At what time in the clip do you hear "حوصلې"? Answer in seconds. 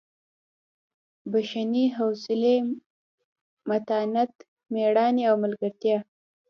1.97-2.57